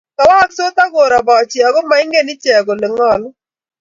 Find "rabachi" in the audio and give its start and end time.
1.13-1.59